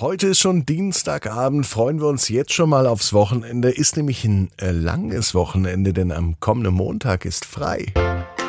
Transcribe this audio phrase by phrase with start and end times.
[0.00, 3.70] Heute ist schon Dienstagabend, freuen wir uns jetzt schon mal aufs Wochenende.
[3.70, 7.92] Ist nämlich ein äh, langes Wochenende, denn am kommenden Montag ist frei.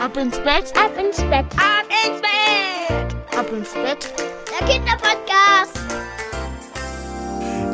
[0.04, 4.12] Ab ins Bett, ab ins Bett, ab ins Bett, ab ins Bett.
[4.60, 5.80] Der Kinderpodcast.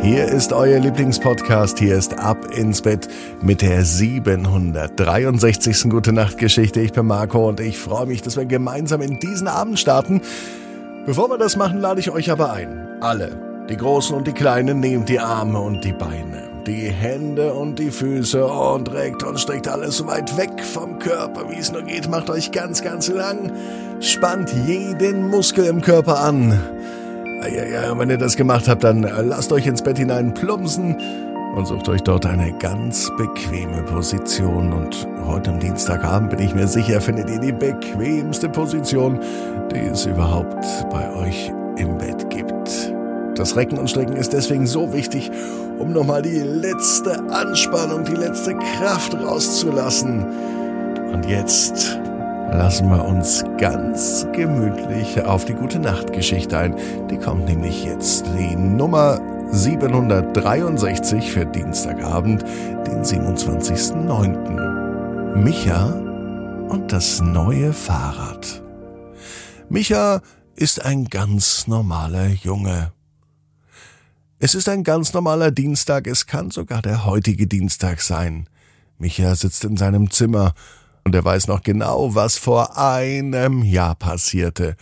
[0.01, 1.79] Hier ist euer Lieblingspodcast.
[1.79, 3.07] Hier ist Ab ins Bett
[3.41, 5.89] mit der 763.
[5.89, 6.81] Gute Nacht Geschichte.
[6.81, 10.19] Ich bin Marco und ich freue mich, dass wir gemeinsam in diesen Abend starten.
[11.05, 12.97] Bevor wir das machen, lade ich euch aber ein.
[12.99, 17.79] Alle die Großen und die Kleinen nehmt die Arme und die Beine, die Hände und
[17.79, 21.83] die Füße und reckt und streckt alles so weit weg vom Körper, wie es nur
[21.83, 22.09] geht.
[22.09, 23.51] Macht euch ganz, ganz lang.
[24.01, 26.59] Spannt jeden Muskel im Körper an.
[27.43, 30.97] Ja, ja, wenn ihr das gemacht habt, dann lasst euch ins Bett hinein plumpsen
[31.55, 34.73] und sucht euch dort eine ganz bequeme Position.
[34.73, 39.17] Und heute am Dienstagabend bin ich mir sicher, findet ihr die bequemste Position,
[39.73, 42.93] die es überhaupt bei euch im Bett gibt.
[43.35, 45.31] Das Recken und Strecken ist deswegen so wichtig,
[45.79, 50.25] um nochmal die letzte Anspannung, die letzte Kraft rauszulassen.
[51.11, 51.97] Und jetzt
[52.51, 56.75] lassen wir uns ganz gemütlich auf die gute Nachtgeschichte ein.
[57.09, 58.25] Die kommt nämlich jetzt.
[58.37, 59.19] Die Nummer
[59.51, 62.43] 763 für Dienstagabend,
[62.87, 65.35] den 27.09.
[65.35, 65.85] Micha
[66.69, 68.63] und das neue Fahrrad.
[69.69, 70.21] Micha
[70.55, 72.91] ist ein ganz normaler Junge.
[74.43, 78.49] Es ist ein ganz normaler Dienstag, es kann sogar der heutige Dienstag sein.
[78.97, 80.55] Micha sitzt in seinem Zimmer
[81.03, 84.77] und er weiß noch genau, was vor einem Jahr passierte.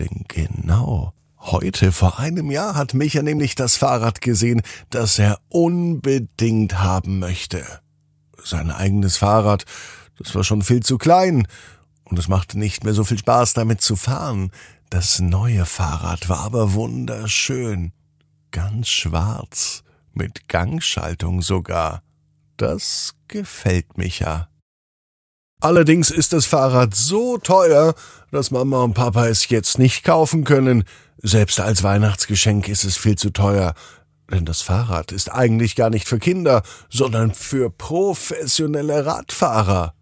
[0.00, 6.80] Denn genau heute vor einem Jahr hat Micha nämlich das Fahrrad gesehen, das er unbedingt
[6.80, 7.64] haben möchte.
[8.42, 9.64] Sein eigenes Fahrrad,
[10.18, 11.46] das war schon viel zu klein
[12.02, 14.50] und es machte nicht mehr so viel Spaß damit zu fahren.
[14.90, 17.92] Das neue Fahrrad war aber wunderschön
[18.50, 22.02] ganz schwarz, mit Gangschaltung sogar.
[22.56, 24.48] Das gefällt mich ja.
[25.60, 27.94] Allerdings ist das Fahrrad so teuer,
[28.30, 30.84] dass Mama und Papa es jetzt nicht kaufen können.
[31.18, 33.74] Selbst als Weihnachtsgeschenk ist es viel zu teuer.
[34.30, 39.94] Denn das Fahrrad ist eigentlich gar nicht für Kinder, sondern für professionelle Radfahrer.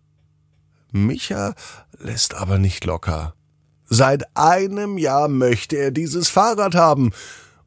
[0.91, 1.55] Micha
[1.99, 3.35] lässt aber nicht locker.
[3.87, 7.13] Seit einem Jahr möchte er dieses Fahrrad haben.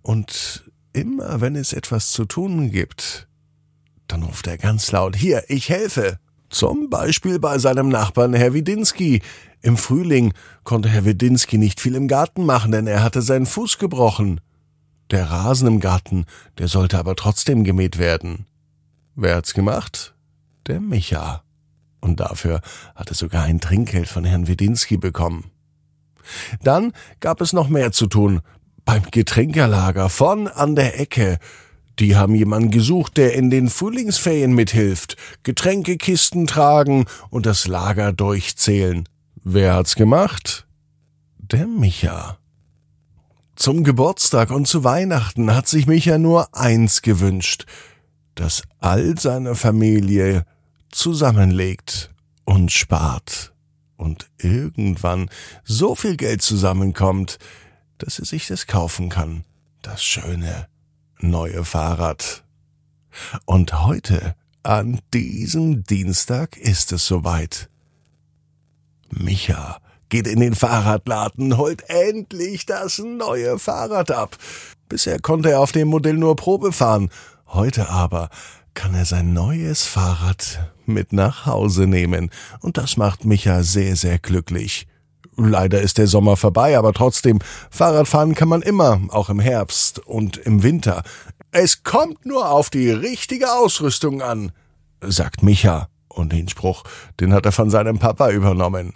[0.07, 0.63] Und
[0.97, 3.27] Immer wenn es etwas zu tun gibt,
[4.07, 6.17] dann ruft er ganz laut, hier, ich helfe.
[6.49, 9.21] Zum Beispiel bei seinem Nachbarn Herr Widinski.
[9.61, 13.77] Im Frühling konnte Herr Widinski nicht viel im Garten machen, denn er hatte seinen Fuß
[13.77, 14.41] gebrochen.
[15.11, 16.25] Der Rasen im Garten,
[16.57, 18.47] der sollte aber trotzdem gemäht werden.
[19.13, 20.15] Wer hat's gemacht?
[20.65, 21.43] Der Micha.
[22.01, 22.61] Und dafür
[22.95, 25.51] hat er sogar ein Trinkgeld von Herrn Widinski bekommen.
[26.63, 28.41] Dann gab es noch mehr zu tun
[28.87, 31.39] beim Getränkerlager von an der Ecke.
[31.99, 39.07] Die haben jemanden gesucht, der in den Frühlingsferien mithilft, Getränkekisten tragen und das Lager durchzählen.
[39.43, 40.67] Wer hat's gemacht?
[41.37, 42.37] Der Micha.
[43.57, 47.65] Zum Geburtstag und zu Weihnachten hat sich Micha nur eins gewünscht,
[48.35, 50.45] dass all seine Familie
[50.91, 52.11] zusammenlegt
[52.45, 53.53] und spart
[53.97, 55.29] und irgendwann
[55.65, 57.37] so viel Geld zusammenkommt,
[57.97, 59.43] dass er sich das kaufen kann.
[59.81, 60.67] Das schöne
[61.19, 62.43] neue Fahrrad.
[63.45, 67.69] Und heute, an diesem Dienstag, ist es soweit.
[69.09, 74.37] Micha geht in den Fahrradladen, holt endlich das neue Fahrrad ab.
[74.89, 77.09] Bisher konnte er auf dem Modell nur Probe fahren.
[77.47, 78.29] Heute aber
[78.73, 82.29] kann er sein neues Fahrrad mit nach Hause nehmen.
[82.59, 84.87] Und das macht Micha sehr, sehr glücklich.
[85.37, 87.39] Leider ist der Sommer vorbei, aber trotzdem,
[87.69, 91.03] Fahrradfahren kann man immer, auch im Herbst und im Winter.
[91.51, 94.51] Es kommt nur auf die richtige Ausrüstung an,
[95.01, 95.89] sagt Micha.
[96.09, 96.83] Und den Spruch,
[97.19, 98.93] den hat er von seinem Papa übernommen.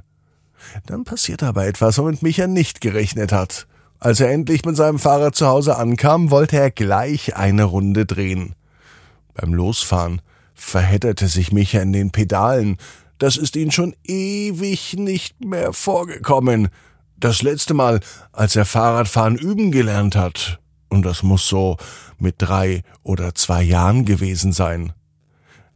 [0.88, 3.68] Dann passiert aber etwas, womit Micha nicht gerechnet hat.
[4.00, 8.56] Als er endlich mit seinem Fahrrad zu Hause ankam, wollte er gleich eine Runde drehen.
[9.36, 10.22] Beim Losfahren
[10.56, 12.78] verhedderte sich Micha in den Pedalen,
[13.22, 16.70] das ist Ihnen schon ewig nicht mehr vorgekommen.
[17.18, 18.00] Das letzte Mal,
[18.32, 20.60] als er Fahrradfahren üben gelernt hat.
[20.90, 21.78] Und das muss so
[22.18, 24.94] mit drei oder zwei Jahren gewesen sein.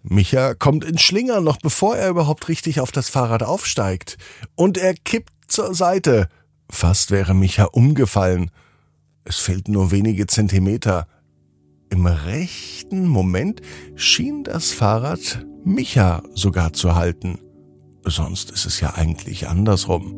[0.02, 4.18] Micha kommt in Schlinger noch bevor er überhaupt richtig auf das Fahrrad aufsteigt.
[4.56, 6.30] Und er kippt zur Seite.
[6.68, 8.50] Fast wäre Micha umgefallen.
[9.24, 11.06] Es fehlt nur wenige Zentimeter.
[11.96, 13.62] Im rechten Moment
[13.96, 17.40] schien das Fahrrad Micha sogar zu halten.
[18.04, 20.18] Sonst ist es ja eigentlich andersrum.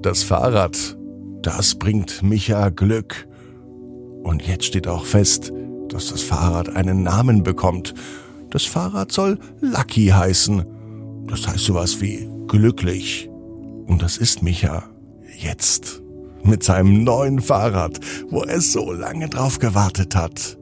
[0.00, 0.96] Das Fahrrad,
[1.42, 3.26] das bringt Micha Glück.
[4.22, 5.52] Und jetzt steht auch fest,
[5.88, 7.94] dass das Fahrrad einen Namen bekommt.
[8.50, 10.64] Das Fahrrad soll Lucky heißen.
[11.26, 13.28] Das heißt sowas wie glücklich.
[13.88, 14.84] Und das ist Micha
[15.36, 16.00] jetzt
[16.44, 17.98] mit seinem neuen Fahrrad,
[18.30, 20.61] wo er so lange drauf gewartet hat.